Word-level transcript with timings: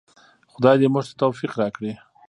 خدای 0.53 0.75
دې 0.81 0.87
موږ 0.93 1.05
ته 1.09 1.13
توفیق 1.23 1.51
راکړي؟ 1.61 1.91